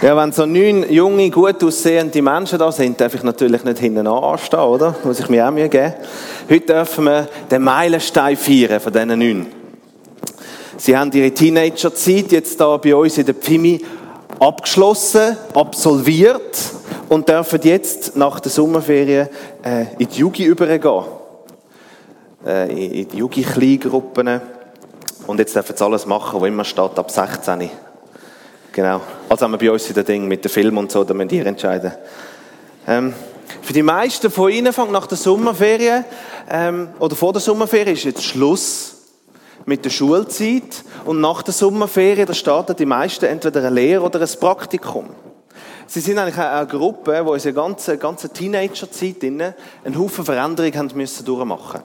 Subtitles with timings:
[0.00, 4.06] Ja, wenn so neun junge, gut aussehende Menschen da sind, darf ich natürlich nicht hinten
[4.06, 4.94] anstehen, oder?
[5.02, 5.92] Muss ich mir auch Mühe geben.
[6.48, 9.46] Heute dürfen wir den Meilenstein feiern von diesen neun.
[10.76, 13.84] Sie haben ihre Teenagerzeit jetzt da bei uns in der Pfimi
[14.38, 16.56] abgeschlossen, absolviert
[17.08, 19.28] und dürfen jetzt nach der Sommerferien
[19.64, 21.02] äh, in die Jugi übergehen.
[22.46, 24.40] Äh, in die Jugi-Kleingruppen.
[25.26, 27.68] Und jetzt dürfen sie alles machen, was immer steht, ab 16.
[28.78, 29.00] Genau.
[29.28, 31.44] Also haben wir bei uns wieder Ding mit dem Film und so, da müsst ihr
[31.44, 31.90] entscheiden.
[32.86, 33.12] Ähm,
[33.60, 36.04] für die meisten von Ihnen fängt nach der Sommerferien
[36.48, 38.94] ähm, oder vor der Sommerferien ist jetzt Schluss
[39.66, 44.20] mit der Schulzeit und nach der Sommerferien da starten die meisten entweder eine Lehre oder
[44.20, 45.08] ein Praktikum.
[45.88, 49.54] Sie sind eigentlich eine Gruppe, die unsere ganze, ganze Teenagerzeit einen
[49.98, 51.80] Haufen Veränderungen haben müssen durchmachen.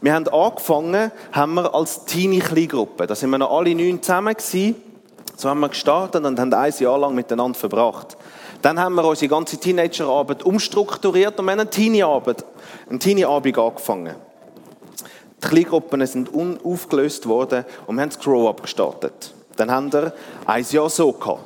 [0.00, 3.06] Wir haben angefangen, haben wir als Teenie-Kleingruppe.
[3.06, 4.93] Da sind wir noch alle neun zusammen gewesen.
[5.36, 8.16] So haben wir gestartet und haben ein Jahr lang miteinander verbracht.
[8.62, 12.44] Dann haben wir unsere ganze Teenagerarbeit umstrukturiert und wir haben eine Teenie-Arbeit,
[12.88, 14.14] eine Teenie-Abend angefangen.
[15.42, 19.34] Die Kleingruppen sind unaufgelöst worden und wir haben das Grow-Up gestartet.
[19.56, 20.12] Dann haben wir
[20.46, 21.40] ein Jahr so gehabt.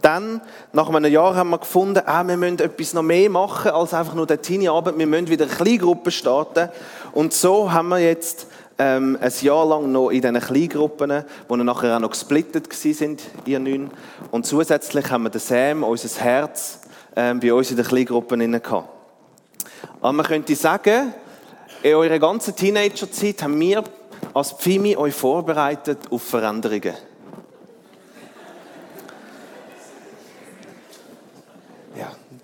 [0.00, 0.40] Dann,
[0.72, 4.14] nach einem Jahr, haben wir gefunden, ah, wir müssen etwas noch mehr machen als einfach
[4.14, 4.98] nur der Teenie-Abend.
[4.98, 6.68] Wir müssen wieder eine Kleingruppe starten.
[7.12, 8.46] Und so haben wir jetzt
[8.78, 13.58] ähm, ein Jahr lang noch in diesen Kleingruppen, die nachher auch noch gesplittet sind, ihr
[13.58, 13.90] neun.
[14.30, 16.80] Und zusätzlich haben wir den Sam, unser Herz,
[17.14, 18.88] ähm, bei uns in den Kleingruppen gehabt.
[20.00, 21.14] Aber man könnte sagen,
[21.82, 23.84] in eurer ganzen Teenagerzeit haben wir
[24.34, 26.94] als Pfimi euch vorbereitet auf Veränderungen.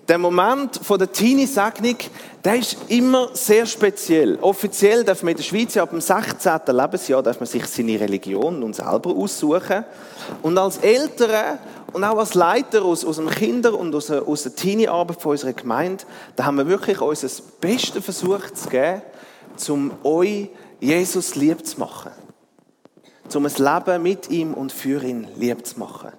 [0.07, 1.95] Der Moment von der Teenie-Segnung,
[2.43, 4.37] der ist immer sehr speziell.
[4.41, 6.59] Offiziell darf man in der Schweiz ab dem 16.
[6.67, 9.85] Lebensjahr darf man sich seine Religion nun selber aussuchen.
[10.41, 11.57] Und als Eltern
[11.93, 15.53] und auch als Leiter aus, aus dem Kinder- und aus, aus der Teenie-Arbeit von unserer
[15.53, 16.03] Gemeinde,
[16.35, 17.29] da haben wir wirklich unser
[17.61, 19.03] Bestes versucht zu geben,
[19.69, 20.49] um euch
[20.81, 22.11] Jesus lieb zu machen.
[23.33, 26.11] Um ein Leben mit ihm und für ihn lieb zu machen.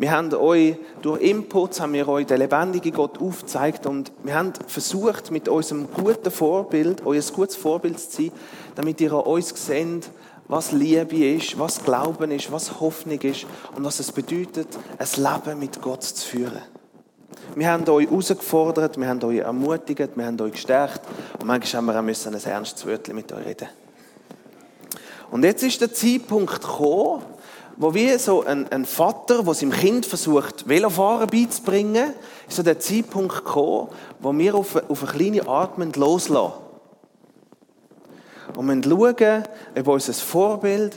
[0.00, 4.54] Wir haben euch, durch Inputs haben wir euch den lebendigen Gott aufgezeigt und wir haben
[4.66, 8.32] versucht, mit unserem guten Vorbild, euer gutes Vorbild zu sein,
[8.76, 10.08] damit ihr an uns seht,
[10.48, 13.44] was Liebe ist, was Glauben ist, was Hoffnung ist
[13.76, 16.62] und was es bedeutet, ein Leben mit Gott zu führen.
[17.54, 21.02] Wir haben euch herausgefordert, wir haben euch ermutigt, wir haben euch gestärkt
[21.38, 23.68] und manchmal haben wir auch ein ernstes Wörtchen mit euch reden.
[25.30, 27.22] Und jetzt ist der Zeitpunkt gekommen,
[27.80, 32.12] wo wie so ein, ein Vater, der seinem Kind versucht, Velofahren beizubringen,
[32.46, 33.88] ist so der Zeitpunkt gekommen,
[34.20, 36.52] wo wir auf, auf eine kleine Art loslassen
[38.54, 39.44] Und wir schauen,
[39.78, 40.94] ob unser Vorbild,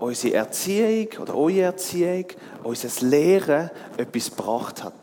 [0.00, 2.26] unsere Erziehung oder eure Erziehung,
[2.64, 4.94] unser Lehren etwas gebracht hat.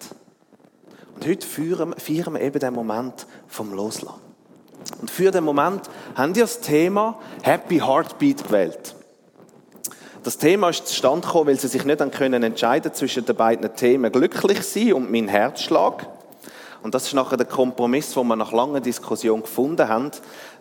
[1.16, 4.20] Und heute feiern, feiern wir eben den Moment vom Loslassen.
[5.00, 8.96] Und für den Moment haben wir das Thema Happy Heartbeat gewählt.
[10.24, 14.10] Das Thema ist zustande gekommen, weil sie sich nicht können entscheiden zwischen den beiden Themen
[14.10, 16.08] glücklich sein und mein Herzschlag.
[16.82, 20.12] Und das ist nachher der Kompromiss, den wir nach langer Diskussion gefunden haben.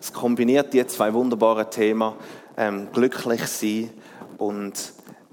[0.01, 2.11] Es kombiniert die zwei wunderbaren Themen,
[2.57, 3.89] ähm, glücklich sein
[4.37, 4.73] und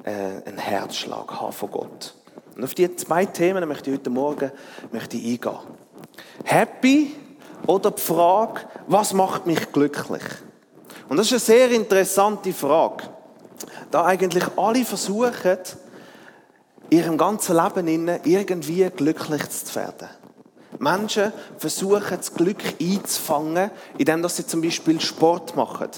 [0.04, 2.14] äh, einen Herzschlag haben von Gott.
[2.54, 4.52] Und auf diese zwei Themen möchte ich heute Morgen
[4.92, 5.58] möchte ich eingehen.
[6.44, 7.16] Happy
[7.66, 10.22] oder die Frage, was macht mich glücklich?
[11.08, 13.02] Und das ist eine sehr interessante Frage
[13.90, 15.58] da eigentlich alle versuchen,
[16.90, 20.08] ihrem ganzen Leben irgendwie glücklich zu werden.
[20.78, 25.88] Menschen versuchen, das Glück einzufangen, indem sie zum Beispiel Sport machen.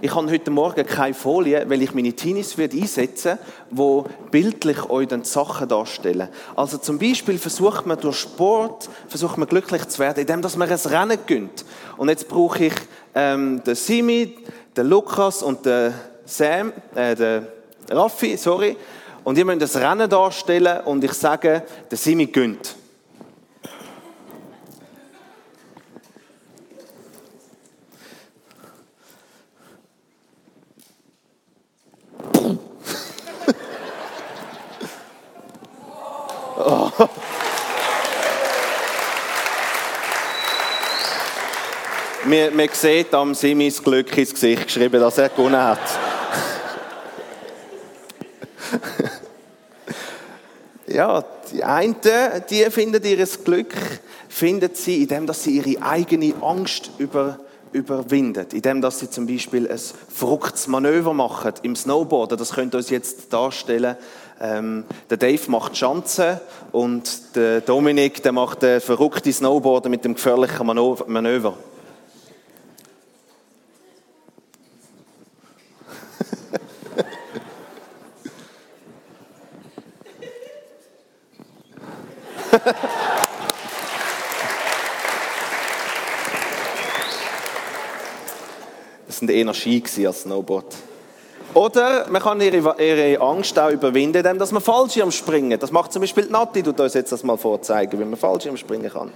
[0.00, 3.38] Ich habe heute Morgen keine Folie, weil ich meine Teenies einsetzen
[3.70, 6.28] wo bildlich euch dann Sachen darstellen.
[6.56, 10.78] Also zum Beispiel versucht man durch Sport, versucht man glücklich zu werden, indem man ein
[10.78, 11.64] Rennen gönnt.
[11.96, 12.74] Und jetzt brauche ich
[13.14, 14.36] ähm, den Simi,
[14.76, 15.92] den Lukas und den
[16.26, 17.46] Sam, äh, der
[17.90, 18.76] Raffi, sorry,
[19.24, 22.76] und ihr müsst das Rennen darstellen und ich sage, der Simi gönnt.
[36.58, 36.90] oh.
[42.26, 46.13] Man, man sieht am Simis Glück ins Gesicht geschrieben, dass er gewonnen hat.
[50.94, 51.96] Ja, die einen,
[52.48, 53.74] die finden ihr Glück,
[54.28, 57.38] finden sie, indem sie ihre eigene Angst über,
[57.72, 62.38] überwinden, indem sie zum Beispiel ein verrücktes Manöver machen im Snowboarden.
[62.38, 63.96] Das könnt ihr uns jetzt darstellen.
[64.40, 66.40] Ähm, der Dave macht Schanzen
[66.72, 71.56] und der Dominik der macht ein verrücktes Snowboarden mit dem gefährlichen Manöver.
[89.06, 90.74] Das sind eher Ski als Snowboard.
[91.54, 95.56] Oder man kann ihre, ihre Angst auch überwinden, indem man Fallschirm springen.
[95.60, 98.90] Das macht zum Beispiel Nati, du uns jetzt das mal vorzeigen, wie man Fallschirm springen
[98.90, 99.12] kann.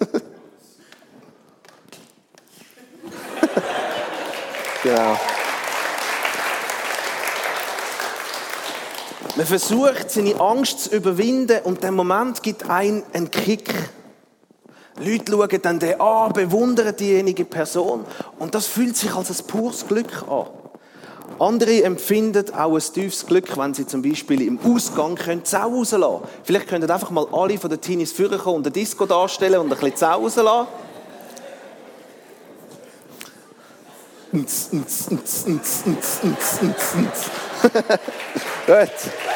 [4.82, 5.18] genau.
[9.48, 13.72] Man versucht, seine Angst zu überwinden und der Moment gibt einen einen Kick.
[14.98, 18.04] Leute schauen dann den an, bewundern diejenige Person
[18.40, 20.46] und das fühlt sich als ein pures Glück an.
[21.38, 26.24] Andere empfinden auch ein tiefes Glück, wenn sie zum Beispiel im Ausgang können Zau rauslassen
[26.42, 29.72] Vielleicht könnten einfach mal alle von den Teenies führen kommen und eine Disco darstellen und
[29.72, 30.66] ein bisschen Zau rauslassen.
[38.66, 39.35] Gut.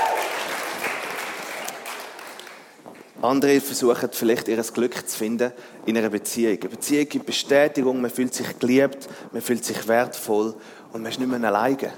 [3.23, 5.53] Andere versuchen vielleicht ihr Glück zu finden
[5.85, 6.59] in einer Beziehung.
[6.59, 10.55] Eine Beziehung gibt Bestätigung, man fühlt sich geliebt, man fühlt sich wertvoll
[10.93, 11.93] und man ist nicht mehr alleine.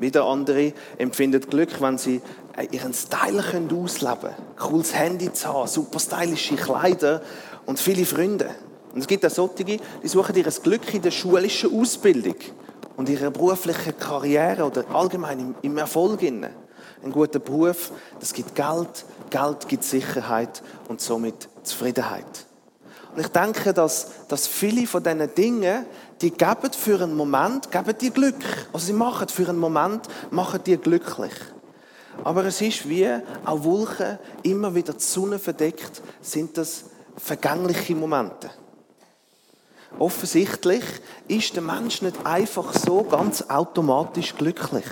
[0.00, 2.20] Wieder andere empfinden Glück, wenn sie
[2.72, 4.34] ihren Style können ausleben können.
[4.56, 7.22] Cooles Handy zu haben, super stylische Kleider
[7.66, 8.50] und viele Freunde.
[8.92, 12.36] Und es gibt auch solche, die suchen ihr Glück in der schulischen Ausbildung
[12.96, 16.20] und ihrer beruflichen Karriere oder allgemein im Erfolg.
[17.04, 22.46] Ein guter Beruf, das gibt Geld, Geld gibt Sicherheit und somit Zufriedenheit.
[23.14, 25.86] Und ich denke, dass, dass viele von diesen Dingen,
[26.20, 28.42] die geben für einen Moment, geben dir Glück.
[28.72, 31.34] Also sie machen für einen Moment, machen dir glücklich.
[32.24, 33.08] Aber es ist wie,
[33.44, 36.84] auch Wolken immer wieder die Sonne verdeckt, sind das
[37.16, 38.50] vergängliche Momente.
[39.98, 40.84] Offensichtlich
[41.28, 44.86] ist der Mensch nicht einfach so ganz automatisch glücklich.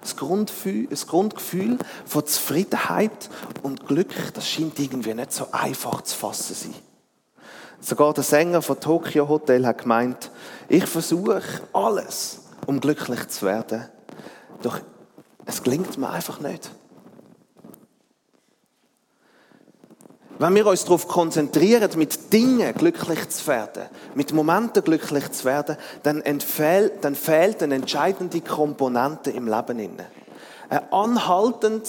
[0.00, 3.30] Das Grundgefühl, das Grundgefühl von Zufriedenheit
[3.62, 6.74] und Glück, das scheint irgendwie nicht so einfach zu fassen sein.
[7.80, 10.30] Sogar der Sänger von Tokyo Hotel hat gemeint,
[10.68, 11.42] ich versuche
[11.72, 13.88] alles, um glücklich zu werden,
[14.62, 14.80] doch
[15.46, 16.70] es gelingt mir einfach nicht.
[20.40, 23.82] Wenn wir uns darauf konzentrieren, mit Dingen glücklich zu werden,
[24.14, 29.98] mit Momenten glücklich zu werden, dann, entfehlt, dann fehlt eine entscheidende Komponente im Leben.
[30.70, 31.86] Eine anhaltend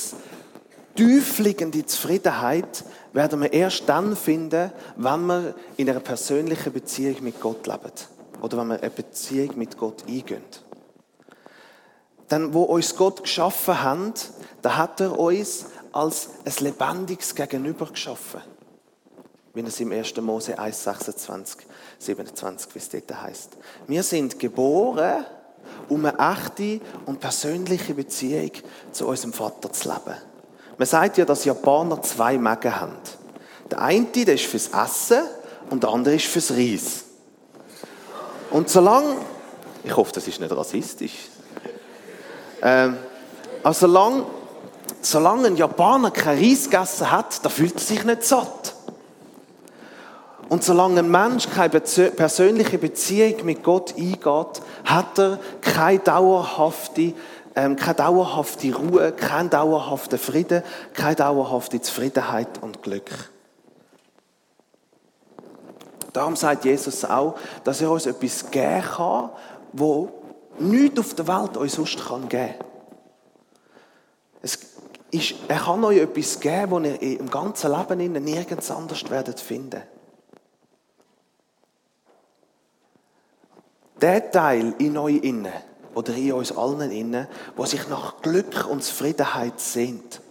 [0.95, 2.83] tiefliegende Zufriedenheit
[3.13, 7.94] werden wir erst dann finden, wenn wir in einer persönlichen Beziehung mit Gott leben.
[8.42, 10.44] Oder wenn wir eine Beziehung mit Gott eingehen.
[12.30, 14.30] Denn wo uns Gott geschaffen hat,
[14.62, 18.41] da hat er uns als ein lebendiges Gegenüber geschaffen.
[19.53, 20.15] Wie es im 1.
[20.17, 21.67] Mose 1, 26,
[21.99, 23.57] 27, wie es dort heißt.
[23.88, 25.25] Wir sind geboren,
[25.89, 28.51] um eine echte und persönliche Beziehung
[28.91, 30.17] zu unserem Vater zu leben.
[30.77, 32.95] Man sagt ja, dass Japaner zwei Mägen haben.
[33.69, 35.23] Der eine, der ist fürs Essen
[35.69, 37.03] und der andere ist fürs Reis.
[38.49, 39.15] Und solange,
[39.83, 41.29] ich hoffe, das ist nicht rassistisch,
[42.62, 42.98] ähm,
[43.63, 44.25] also solange
[45.01, 48.75] solange ein Japaner kein Reis gegessen hat, da fühlt er sich nicht satt.
[50.50, 57.13] Und solange ein Mensch keine persönliche Beziehung mit Gott eingeht, hat er keine dauerhafte,
[57.55, 60.62] ähm, keine dauerhafte Ruhe, keinen dauerhaften Frieden,
[60.93, 63.31] keine dauerhafte Zufriedenheit und Glück.
[66.12, 69.29] Darum sagt Jesus auch, dass er uns etwas geben kann,
[69.72, 70.10] wo
[70.60, 72.71] nichts auf der Welt uns sonst geben kann.
[75.12, 79.82] Ist, er kann euch etwas geben, das ihr im ganzen Leben nirgends anders werdet finden.
[84.01, 85.53] Der Teil in euch innen
[85.94, 90.22] oder in uns allen innen, wo sich nach Glück und Zufriedenheit sehnt,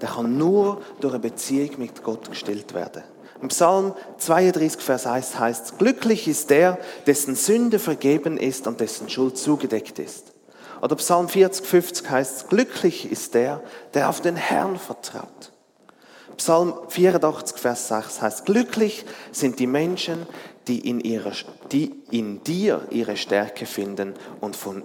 [0.00, 3.02] der kann nur durch eine Beziehung mit Gott gestellt werden.
[3.40, 8.78] Im Psalm 32, Vers 1 heißt es, glücklich ist der, dessen Sünde vergeben ist und
[8.78, 10.31] dessen Schuld zugedeckt ist.
[10.82, 13.62] Oder Psalm 40, 50 heißt, glücklich ist der,
[13.94, 15.52] der auf den Herrn vertraut.
[16.36, 20.26] Psalm 84, Vers 6 heißt, glücklich sind die Menschen,
[20.66, 21.32] die in, ihrer,
[21.70, 24.82] die in dir ihre Stärke finden und von,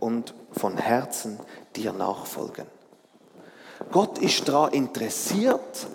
[0.00, 1.38] und von Herzen
[1.76, 2.66] dir nachfolgen.
[3.92, 5.86] Gott ist daran interessiert,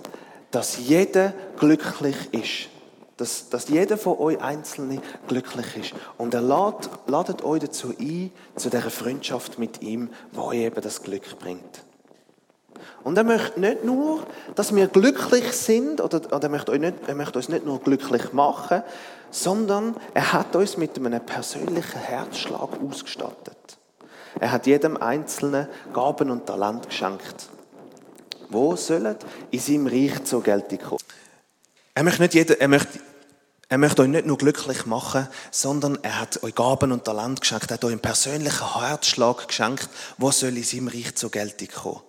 [0.51, 2.69] dass jeder glücklich ist.
[3.17, 5.93] Dass, dass jeder von euch Einzelne glücklich ist.
[6.17, 10.81] Und er lädt, ladet euch dazu ein, zu dieser Freundschaft mit ihm, wo euch eben
[10.81, 11.83] das Glück bringt.
[13.03, 16.95] Und er möchte nicht nur, dass wir glücklich sind, oder, oder er, möchte euch nicht,
[17.07, 18.81] er möchte uns nicht nur glücklich machen,
[19.29, 23.57] sondern er hat uns mit einem persönlichen Herzschlag ausgestattet.
[24.39, 27.49] Er hat jedem Einzelnen Gaben und Talent geschenkt.
[28.49, 29.15] Wo sollen
[29.51, 30.99] in seinem Reich zur Geltung kommen?
[31.95, 32.99] Er möchte, nicht jeder, er, möchte,
[33.69, 37.69] er möchte euch nicht nur glücklich machen, sondern er hat euch Gaben und Talent geschenkt.
[37.69, 42.01] Er hat euch einen persönlichen Herzschlag geschenkt, wo soll in seinem Reich zur Geltung kommen.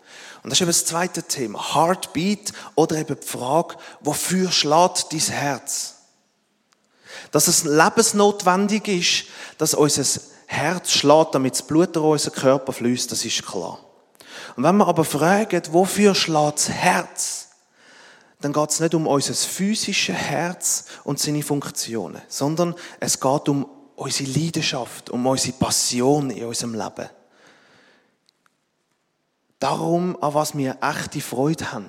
[0.42, 1.74] Und das ist eben das zweite Thema.
[1.74, 5.94] Heartbeat oder eben die Frage, wofür schlägt dein Herz?
[7.30, 9.24] Dass es lebensnotwendig ist,
[9.58, 13.80] dass unser Herz schlägt, damit das Blut durch unseren Körper fließt, das ist klar.
[14.56, 17.43] Und wenn wir aber fragen, wofür schlägt das Herz?
[18.44, 23.66] Dann geht es nicht um unser physisches Herz und seine Funktionen, sondern es geht um
[23.96, 27.08] unsere Leidenschaft, um unsere Passion in unserem Leben.
[29.58, 31.88] Darum, an was wir echte Freude haben,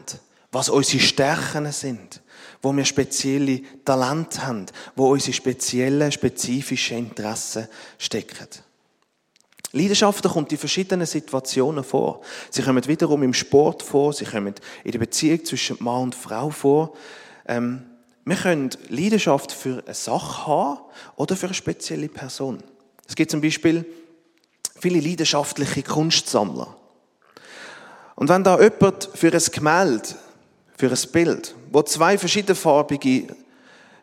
[0.49, 2.21] was unsere Stärken sind,
[2.61, 8.47] wo wir spezielle Talente haben, wo unsere speziellen, spezifischen Interessen stecken.
[9.75, 12.21] Leidenschaften kommt in verschiedenen Situationen vor.
[12.49, 14.55] Sie kommen wiederum im Sport vor, sie kommen
[14.85, 16.93] in der Beziehung zwischen Mann und Frau vor.
[17.45, 17.83] Ähm,
[18.23, 20.79] wir können Leidenschaft für eine Sache haben
[21.17, 22.63] oder für eine spezielle Person.
[23.05, 23.85] Es gibt zum Beispiel
[24.79, 26.73] viele leidenschaftliche Kunstsammler.
[28.15, 30.07] Und wenn da jemand für ein Gemälde,
[30.77, 33.27] für ein Bild, wo zwei verschiedenfarbige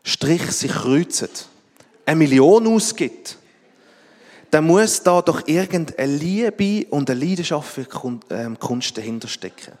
[0.03, 1.29] Striche sich kreuzen,
[2.05, 3.39] eine Million ausgibt,
[4.53, 7.87] dann muss da doch irgendeine Liebe und eine Leidenschaft für
[8.29, 9.73] ähm, Kunst dahinter stecken.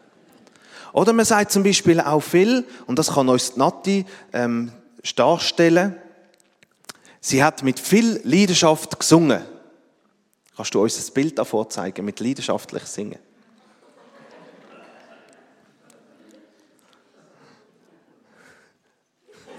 [0.93, 4.71] Oder man sagt zum Beispiel auch viel, und das kann uns Nati ähm,
[5.15, 5.95] darstellen,
[7.21, 9.43] sie hat mit viel Leidenschaft gesungen.
[10.55, 13.19] Kannst du uns das Bild davor zeigen, mit leidenschaftlich singen?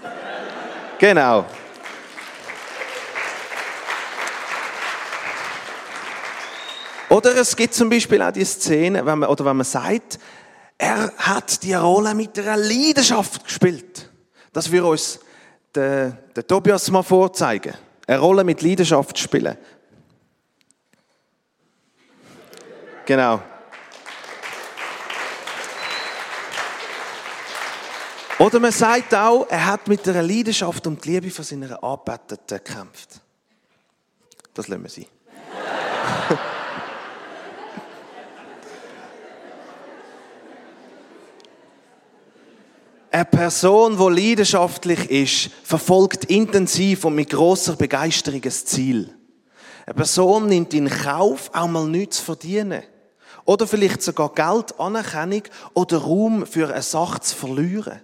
[0.99, 1.45] Genau.
[7.15, 10.19] Oder es gibt zum Beispiel auch die Szene, wenn man, oder wenn man sagt,
[10.77, 14.11] er hat die Rolle mit einer Leidenschaft gespielt.
[14.51, 15.21] Das wir uns
[15.73, 17.73] der, der Tobias mal vorzeigen.
[18.05, 19.57] Eine Rolle mit Leidenschaft spielen.
[23.05, 23.41] Genau.
[28.39, 32.57] Oder man sagt auch, er hat mit einer Leidenschaft um die Liebe von seiner Anbeteten
[32.57, 33.21] gekämpft.
[34.53, 35.05] Das lassen wir sein.
[43.15, 49.09] Eine Person, die leidenschaftlich ist, verfolgt intensiv und mit großer Begeisterung ein Ziel.
[49.85, 52.83] Eine Person nimmt in Kauf, auch mal nichts zu verdienen.
[53.45, 55.43] Oder vielleicht sogar Geld, Anerkennung
[55.73, 58.01] oder Raum für eine Sache zu verlieren.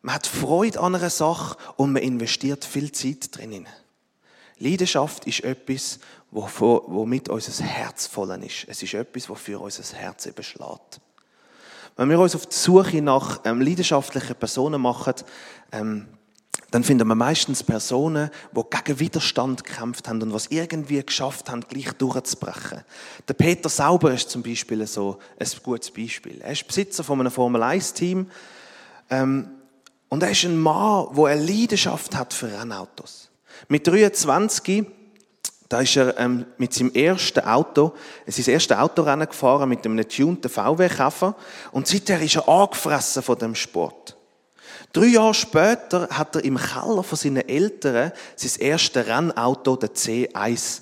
[0.00, 3.66] Man hat Freude an einer Sache und man investiert viel Zeit drinnen.
[4.56, 5.98] Leidenschaft ist etwas,
[6.30, 8.64] womit unser Herz voll ist.
[8.68, 11.02] Es ist etwas, wofür unser Herz eben schlägt.
[11.96, 15.14] Wenn wir uns auf die Suche nach ähm, leidenschaftlichen Personen machen,
[15.72, 16.06] ähm,
[16.70, 21.62] dann finden wir meistens Personen, die gegen Widerstand gekämpft haben und was irgendwie geschafft haben,
[21.62, 22.84] gleich durchzubrechen.
[23.26, 26.40] Der Peter Sauber ist zum Beispiel so ein gutes Beispiel.
[26.40, 28.30] Er ist Besitzer von einem Formel-1-Team
[29.10, 29.50] ähm,
[30.08, 33.30] und er ist ein Mann, der eine Leidenschaft hat für Rennautos.
[33.68, 34.86] Mit 23
[35.70, 37.94] da ist er ähm, mit seinem ersten Auto,
[38.26, 41.36] es ist das erste Autorennen gefahren mit einem tunten VW-Käfer
[41.70, 44.16] und seither ist er angefressen von dem Sport.
[44.92, 50.80] Drei Jahre später hat er im Keller von seinen Eltern sein erstes Rennauto, der C1,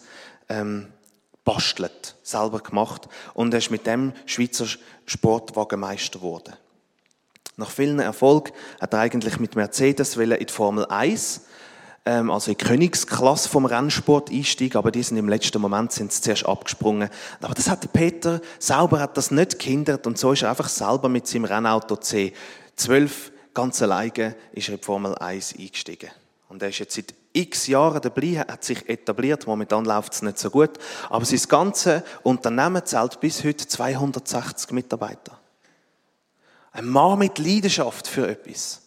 [0.48, 0.88] ähm,
[1.44, 4.66] bastelt, selber gemacht und er ist mit dem Schweizer
[5.04, 6.54] Sportwagenmeister geworden.
[7.58, 11.42] Nach vielen Erfolg hat er eigentlich mit Mercedes in die Formel 1 ähm,
[12.08, 16.22] also in die Königsklasse vom Rennsport einsteigen, aber die sind im letzten Moment sind sie
[16.22, 17.10] zuerst abgesprungen.
[17.40, 21.08] Aber das hat Peter sauber hat das nicht gehindert und so ist er einfach selber
[21.08, 23.10] mit seinem Rennauto C12
[23.58, 26.10] ganz alleine ist er in die Formel 1 eingestiegen.
[26.48, 29.46] Und er ist jetzt seit x Jahren dabei, hat sich etabliert.
[29.46, 30.78] Momentan läuft es nicht so gut.
[31.10, 35.38] Aber sein ganzes Unternehmen zählt bis heute 260 Mitarbeiter.
[36.72, 38.82] Ein Mann mit Leidenschaft für etwas.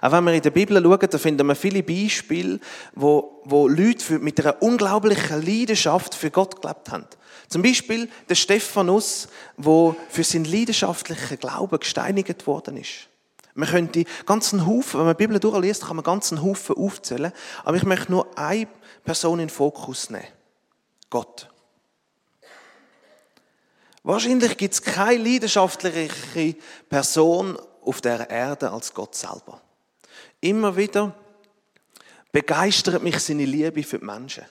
[0.00, 2.60] Auch wenn wir in der Bibel schauen, da finden wir viele Beispiele,
[2.94, 7.06] wo, wo Leute mit einer unglaublichen Leidenschaft für Gott gelebt haben.
[7.48, 13.08] Zum Beispiel der Stephanus, wo für seinen leidenschaftlichen Glauben gesteinigt worden ist.
[13.54, 17.32] Man könnte ganzen Haufen, wenn man die Bibel durchliest, kann man ganzen Haufen aufzählen.
[17.62, 18.66] Aber ich möchte nur eine
[19.04, 20.26] Person in den Fokus nehmen.
[21.10, 21.48] Gott.
[24.02, 26.56] Wahrscheinlich gibt es keine leidenschaftlichere
[26.88, 29.62] Person auf der Erde als Gott selber.
[30.44, 31.14] Immer wieder
[32.30, 34.44] begeistert mich seine Liebe für die Menschen.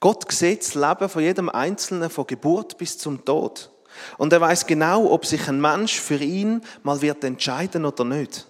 [0.00, 3.70] Gott sieht das Leben von jedem Einzelnen von Geburt bis zum Tod.
[4.18, 8.48] Und er weiß genau, ob sich ein Mensch für ihn mal wird entscheiden oder nicht.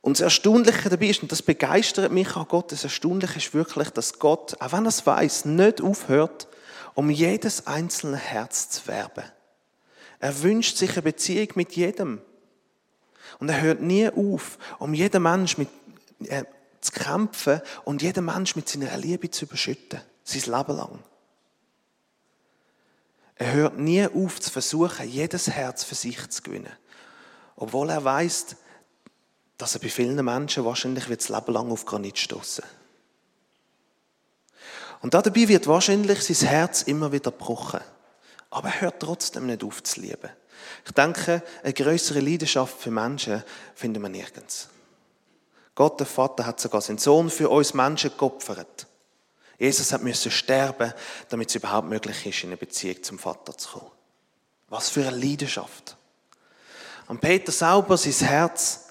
[0.00, 3.90] Und das Erstaunliche dabei ist, und das begeistert mich an Gott, das Erstaunliche ist wirklich,
[3.90, 6.46] dass Gott, auch wenn er es weiß, nicht aufhört,
[6.94, 9.24] um jedes einzelne Herz zu werben.
[10.20, 12.22] Er wünscht sich eine Beziehung mit jedem.
[13.38, 15.68] Und er hört nie auf, um jeden Mensch mit,
[16.24, 16.44] äh,
[16.80, 20.00] zu kämpfen und jeden Mensch mit seiner Liebe zu überschütten.
[20.24, 20.98] Sein Leben lang.
[23.36, 26.72] Er hört nie auf zu versuchen, jedes Herz für sich zu gewinnen.
[27.56, 28.56] Obwohl er weiß,
[29.58, 32.64] dass er bei vielen Menschen wahrscheinlich das Leben lang auf Granit stoßen.
[35.00, 37.80] Und dabei wird wahrscheinlich sein Herz immer wieder gebrochen.
[38.50, 40.30] Aber er hört trotzdem nicht auf zu lieben.
[40.84, 43.42] Ich denke, eine größere Leidenschaft für Menschen
[43.74, 44.68] finden wir nirgends.
[45.74, 48.86] Gott, der Vater, hat sogar seinen Sohn für uns Menschen geopfert.
[49.58, 50.92] Jesus hat müssen sterben,
[51.28, 53.90] damit es überhaupt möglich ist, in eine Beziehung zum Vater zu kommen.
[54.68, 55.96] Was für eine Leidenschaft.
[57.06, 58.86] Und Peter sauber, sein Herz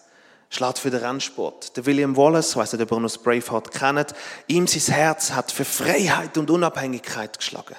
[0.50, 1.76] schlägt für den Rennsport.
[1.76, 4.14] Der William Wallace, weiß nicht, ob ihr noch Braveheart kennt,
[4.48, 7.76] ihm sein Herz hat für Freiheit und Unabhängigkeit geschlagen.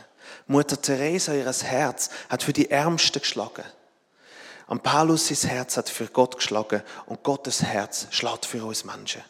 [0.46, 3.64] Mutter Teresa, ihr Herz, hat für die Ärmsten geschlagen.
[4.72, 9.20] Und Paulus, sein Herz hat für Gott geschlagen und Gottes Herz schlägt für uns Menschen.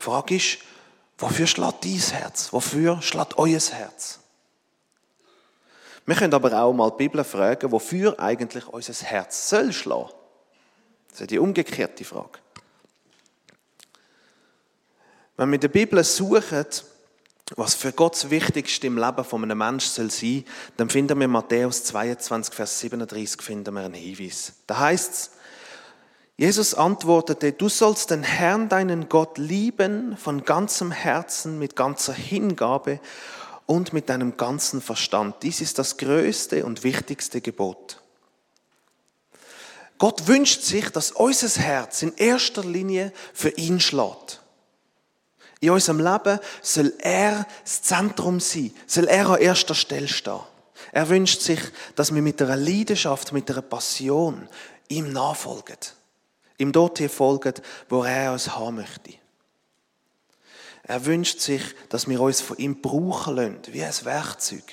[0.00, 0.58] Die Frage ist,
[1.16, 2.52] Wofür schlägt dein Herz?
[2.52, 4.18] Wofür schlägt euer Herz?
[6.04, 10.10] Wir können aber auch mal die Bibel fragen, wofür eigentlich unser Herz soll schlagen.
[11.12, 12.40] Das ist die umgekehrte Frage.
[15.36, 16.66] Wenn wir in der Bibel suchen,
[17.56, 20.44] was für Gott das Wichtigste im Leben von einem Menschen soll sein,
[20.76, 24.54] dann finden wir in Matthäus 22, Vers 37 finden wir einen Hinweis.
[24.66, 25.30] Da heißt es,
[26.36, 33.00] Jesus antwortete, du sollst den Herrn, deinen Gott, lieben von ganzem Herzen, mit ganzer Hingabe
[33.66, 35.36] und mit deinem ganzen Verstand.
[35.42, 38.00] Dies ist das größte und wichtigste Gebot.
[39.98, 44.41] Gott wünscht sich, dass unser Herz in erster Linie für ihn schlägt.
[45.62, 50.40] In unserem Leben soll er das Zentrum sein, soll er an erster Stelle stehen.
[50.90, 51.60] Er wünscht sich,
[51.96, 54.46] dass wir mit einer Leidenschaft, mit einer Passion
[54.88, 55.78] ihm nachfolgen
[56.62, 57.54] ihm dorthin folgen,
[57.88, 59.14] wo er uns haben möchte.
[60.84, 64.64] Er wünscht sich, dass wir uns von ihm brauchen lassen, wie ein Werkzeug.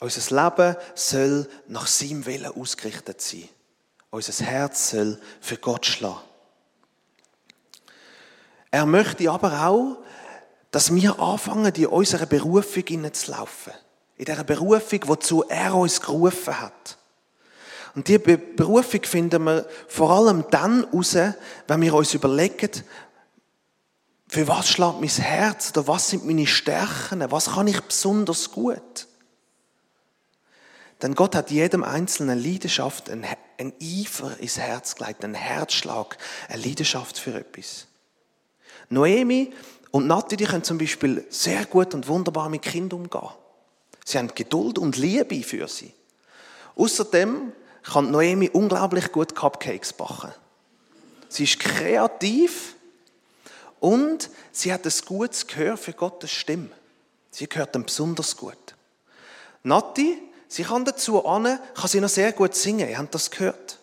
[0.00, 3.48] Unser Leben soll nach seinem Willen ausgerichtet sein.
[4.10, 6.31] Unser Herz soll für Gott schlagen.
[8.72, 9.98] Er möchte aber auch,
[10.70, 13.74] dass wir anfangen, in unserer Berufung hineinzulaufen.
[14.16, 16.98] In dieser Berufung, wozu er uns gerufen hat.
[17.94, 21.14] Und diese Berufung finden wir vor allem dann raus,
[21.66, 22.70] wenn wir uns überlegen,
[24.26, 29.06] für was schlägt mein Herz oder was sind meine Stärken, was kann ich besonders gut.
[31.02, 33.26] Denn Gott hat jedem einzelnen Leidenschaft ein,
[33.58, 36.16] ein Eifer ins Herz gelegt, einen Herzschlag,
[36.48, 37.88] eine Leidenschaft für etwas.
[38.92, 39.52] Noemi
[39.90, 43.30] und Nati, die können zum Beispiel sehr gut und wunderbar mit Kindern umgehen.
[44.04, 45.92] Sie haben Geduld und Liebe für sie.
[46.76, 47.52] Außerdem
[47.82, 50.32] kann Noemi unglaublich gut Cupcakes backen.
[51.28, 52.74] Sie ist kreativ
[53.80, 56.70] und sie hat ein gutes Gehör für Gottes Stimme.
[57.30, 58.56] Sie gehört ihm besonders gut.
[59.62, 62.88] Nati, sie kann dazu an, kann sie noch sehr gut singen.
[62.88, 63.78] Ihr habt das gehört.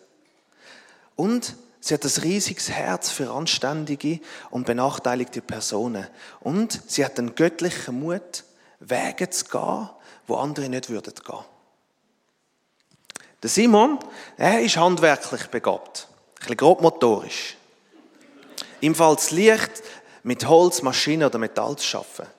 [1.16, 6.06] Und sie hat ein riesiges Herz für anständige und benachteiligte Personen.
[6.40, 8.44] Und sie hat einen göttlichen Mut,
[8.80, 9.90] Wege zu gehen,
[10.26, 11.44] wo andere nicht würden gehen.
[13.42, 13.98] Der Simon,
[14.36, 16.08] er ist handwerklich begabt.
[16.10, 17.56] Ein bisschen grobmotorisch.
[18.80, 19.82] Ihm fällt es leicht,
[20.22, 22.30] mit Holz, Maschinen oder Metall zu arbeiten.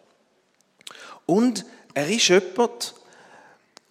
[1.26, 2.96] Und er ist jemand,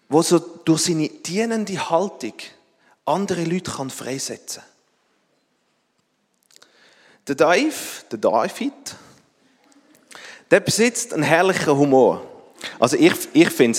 [0.09, 2.35] der so durch seine dienende Haltung
[3.05, 4.70] andere Leute freisetzen kann.
[7.27, 7.75] Der Dave,
[8.11, 8.73] der David,
[10.51, 12.23] der besitzt einen herrlichen Humor.
[12.79, 13.79] Also ich, ich finde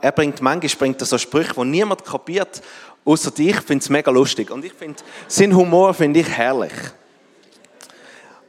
[0.00, 2.62] er bringt, manchmal bringt er so Sprüche, die niemand kapiert,
[3.04, 4.50] außer ich finde es mega lustig.
[4.50, 6.72] Und ich finde, sein Humor finde ich herrlich.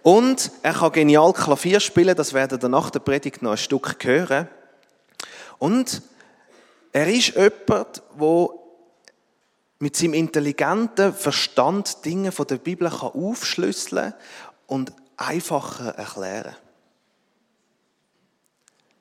[0.01, 3.95] Und er kann genial Klavier spielen, das werden wir nach der Predigt noch ein Stück
[4.01, 4.49] hören.
[5.59, 6.01] Und
[6.91, 8.62] er ist jemand, wo
[9.83, 14.13] mit seinem intelligenten Verstand Dinge von der Bibel kann aufschlüsseln
[14.65, 16.55] und einfacher erklären.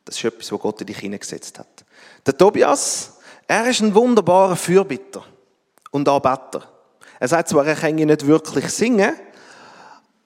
[0.05, 1.85] Das ist etwas, was Gott in dich hineingesetzt hat.
[2.27, 5.25] Der Tobias, er ist ein wunderbarer Fürbitter
[5.93, 6.69] und Anbeter.
[7.21, 9.15] Er sagt zwar, er kann nicht wirklich singen,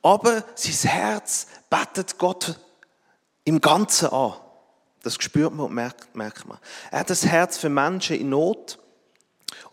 [0.01, 2.59] aber sein Herz betet Gott
[3.45, 4.33] im Ganzen an.
[5.03, 6.57] Das spürt man und merkt, merkt man.
[6.90, 8.79] Er hat das Herz für Menschen in Not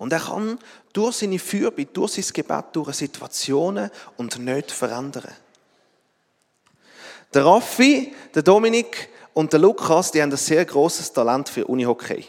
[0.04, 0.60] und er kann
[0.92, 5.32] durch seine Fürbitte, durch sein Gebet, durch Situationen und nicht verändern.
[7.34, 12.26] Der Raffi, der Dominik und der Lukas, die haben ein sehr großes Talent für Unihockey.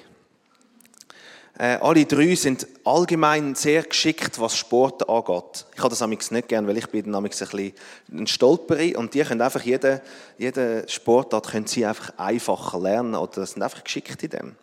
[1.59, 5.67] Äh, alle drei sind allgemein sehr geschickt, was Sport angeht.
[5.75, 7.73] Ich habe das amigs nicht gern, weil ich bin dann ein bisschen
[8.13, 10.01] ein Stolperi und die können einfach jede,
[10.39, 14.57] jede Sportart können sie einfach einfacher lernen oder sind einfach geschickt in dem.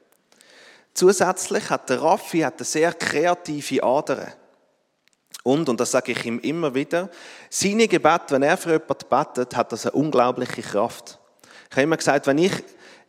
[0.94, 4.34] Zusätzlich hat der Raffi eine sehr kreative Ader.
[5.44, 7.10] Und, und das sage ich ihm immer wieder,
[7.50, 11.18] seine Gebete, wenn er für jemanden betet, hat das eine unglaubliche Kraft.
[11.70, 12.52] Ich habe immer gesagt, wenn ich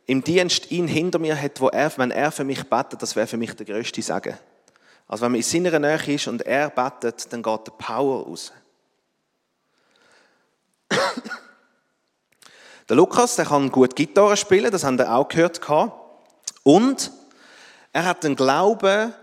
[0.06, 3.26] im Dienst ihn hinter mir hat, wo er, wenn er für mich betet, das wäre
[3.26, 4.38] für mich der größte Segen.
[5.06, 8.52] Also wenn man in seiner Nähe ist und er betet, dann geht der Power raus.
[12.88, 15.60] der Lukas, der kann gut Gitarre spielen, das haben wir auch gehört.
[16.62, 17.10] Und
[17.92, 19.14] er hat einen Glauben,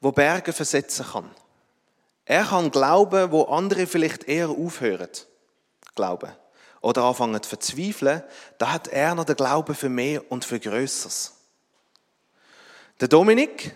[0.00, 1.30] wo Berge versetzen kann.
[2.24, 5.10] Er kann glauben, wo andere vielleicht eher aufhören.
[5.94, 6.32] Glauben
[6.82, 8.22] oder anfangen zu verzweifeln,
[8.58, 11.32] da hat er noch den Glauben für mehr und für Größeres.
[13.00, 13.74] Der Dominik,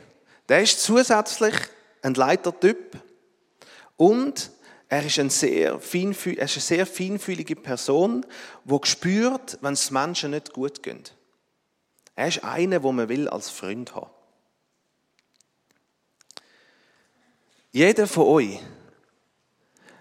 [0.49, 1.55] der ist zusätzlich
[2.03, 2.99] ein Leitertyp
[3.96, 4.51] und
[4.88, 8.27] er ist, ein sehr er ist eine sehr feinfühlige Person,
[8.64, 11.14] die spürt, wenn es Menschen nicht gut geht.
[12.14, 14.11] Er ist einer, wo man will als Freund haben.
[17.77, 18.59] Jeder von euch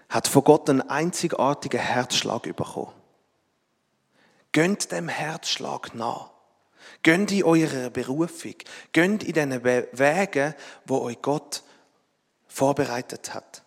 [0.08, 2.90] hat von Gott einen einzigartigen Herzschlag bekommen.
[4.52, 6.30] Gönnt dem Herzschlag nach.
[7.02, 8.54] Gönnt in eurer Berufung.
[8.94, 10.54] Gönnt in den Wegen,
[10.86, 11.64] wo euch Gott
[12.46, 13.62] vorbereitet hat.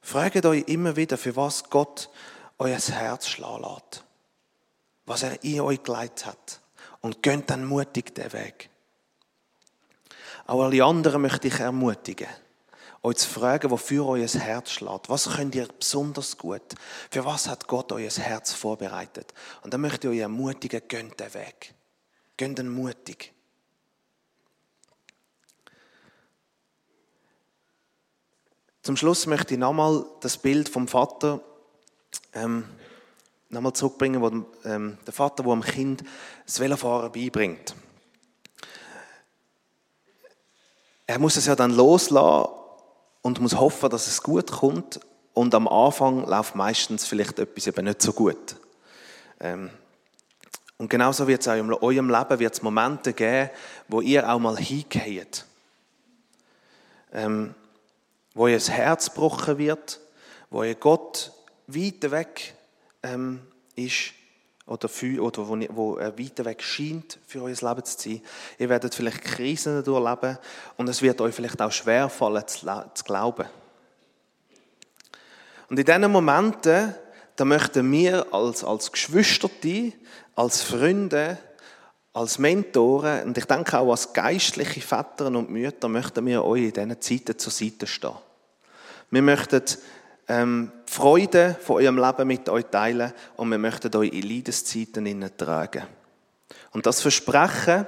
[0.00, 2.08] Fragt euch immer wieder, für was Gott
[2.58, 4.04] euer Herz schlagen lässt.
[5.04, 6.60] Was er in euch geleitet hat.
[7.00, 8.70] Und gönnt dann mutig den Weg.
[10.46, 12.28] Auch alle anderen möchte ich ermutigen
[13.02, 15.08] euch zu fragen, wofür euer Herz schlägt.
[15.08, 16.62] Was könnt ihr besonders gut?
[17.10, 19.32] Für was hat Gott euer Herz vorbereitet?
[19.62, 21.74] Und dann möchte ich euch ermutigen, gönnt den Weg.
[22.36, 23.32] Gönnt den mutig.
[28.82, 31.40] Zum Schluss möchte ich nochmal das Bild vom Vater
[32.32, 32.64] ähm,
[33.50, 34.28] nochmal zurückbringen, wo
[34.66, 36.04] ähm, der Vater, der dem Kind
[36.46, 37.74] das Velofahren beibringt.
[41.06, 42.58] Er muss es ja dann loslassen
[43.22, 45.00] und muss hoffen, dass es gut kommt.
[45.34, 48.56] Und am Anfang läuft meistens vielleicht etwas eben nicht so gut.
[49.40, 49.70] Ähm,
[50.78, 53.50] und genauso wird es auch in eurem Leben wird es Momente geben,
[53.88, 55.44] wo ihr auch mal hingeht.
[57.12, 57.54] Ähm,
[58.34, 60.00] wo ihr das Herz gebrochen wird,
[60.50, 61.32] wo ihr Gott
[61.66, 62.54] weit weg
[63.02, 63.40] ähm,
[63.74, 64.12] ist
[64.68, 68.20] oder, für, oder wo, wo er weiter weg scheint für euer Leben zu sein.
[68.58, 70.38] Ihr werdet vielleicht Krisen durchleben
[70.76, 73.46] und es wird euch vielleicht auch schwerfallen zu, zu glauben.
[75.68, 76.94] Und in diesen Momenten,
[77.36, 79.48] da möchten wir als, als Geschwister,
[80.34, 81.38] als Freunde,
[82.12, 86.72] als Mentoren und ich denke auch als geistliche Väter und Mütter möchten wir euch in
[86.72, 88.16] diesen Zeiten zur Seite stehen.
[89.10, 89.62] Wir möchten
[90.26, 95.36] ähm, die Freude von eurem Leben mit euch teilen und wir möchten euch in Leidenszeiten
[95.36, 95.84] tragen.
[96.70, 97.86] Und das Versprechen,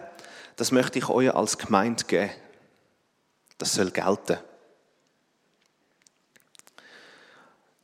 [0.56, 2.30] das möchte ich euch als Gemeinde geben.
[3.58, 4.38] Das soll gelten.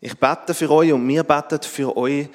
[0.01, 2.29] Ich bete für euch und wir beten für euch,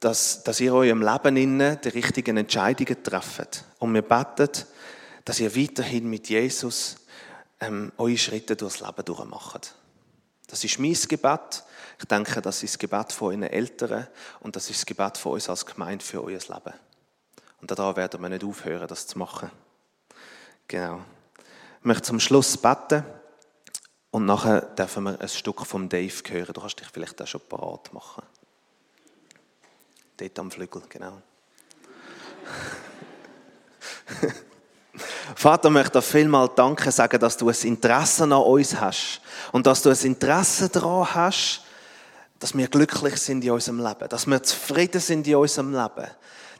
[0.00, 3.64] dass, dass ihr eurem Leben innen die richtigen Entscheidungen trefft.
[3.78, 4.50] Und wir beten,
[5.24, 6.96] dass ihr weiterhin mit Jesus
[7.60, 9.74] ähm, eure Schritte durchs Leben durchmacht.
[10.46, 11.64] Das ist mein Gebet.
[11.98, 14.06] Ich denke, das ist das Gebet von euren Eltern
[14.40, 16.74] und das ist das Gebet von uns als Gemeinde für euer Leben.
[17.60, 19.50] Und daran werden wir nicht aufhören, das zu machen.
[20.68, 21.00] Genau.
[21.80, 23.04] Ich möchte zum Schluss beten
[24.10, 26.52] und nachher dürfen wir ein Stück vom Dave hören.
[26.52, 28.24] Du kannst dich vielleicht auch schon parat machen.
[30.16, 31.20] Dort am Flügel, genau.
[35.34, 39.20] Vater, ich möchte dir vielmal Danke sagen, dass du ein Interesse an uns hast
[39.52, 41.65] und dass du ein Interesse daran hast,
[42.38, 46.10] dass wir glücklich sind in unserem Leben, dass wir zufrieden sind in unserem Leben,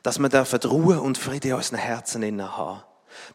[0.03, 2.83] dass wir dürfen Ruhe und Friede in unseren Herzen haben.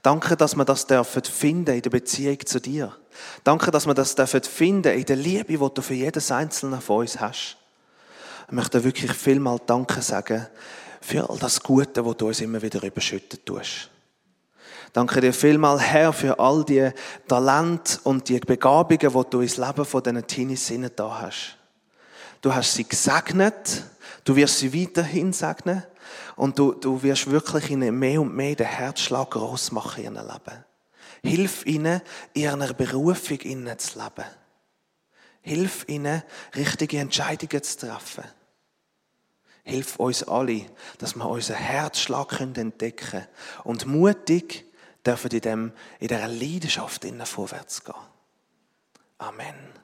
[0.01, 2.95] Danke, dass wir das dürfen finden in der Beziehung zu dir.
[3.43, 7.01] Danke, dass wir das dürfen finden in der Liebe, die du für jedes einzelne von
[7.01, 7.57] uns hast.
[8.47, 10.47] Ich möchte wirklich vielmal Danke sagen
[11.01, 13.89] für all das Gute, was du uns immer wieder überschüttet tust.
[14.93, 16.91] Danke dir vielmal, Herr, für all die
[17.27, 21.57] Talente und die Begabungen, die du ins Leben von diesen Teenies da hast.
[22.41, 23.83] Du hast sie gesegnet,
[24.23, 25.83] du wirst sie weiterhin segnen
[26.35, 30.27] und du, du wirst wirklich ihnen mehr und mehr den Herzschlag groß machen in ihrem
[30.27, 30.65] Leben.
[31.23, 32.01] Hilf ihnen,
[32.33, 34.25] in ihrer Berufung innen zu leben.
[35.41, 36.23] Hilf ihnen,
[36.55, 38.23] richtige Entscheidungen zu treffen.
[39.63, 40.65] Hilf uns alle,
[40.97, 43.27] dass wir unseren Herzschlag entdecken können
[43.63, 44.65] und mutig
[45.05, 47.95] dürfen in, dem, in dieser Leidenschaft innen vorwärts gehen.
[49.19, 49.80] Amen.